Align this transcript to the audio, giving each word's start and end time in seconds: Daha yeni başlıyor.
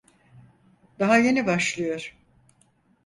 Daha 0.99 1.17
yeni 1.17 1.45
başlıyor. 1.47 2.15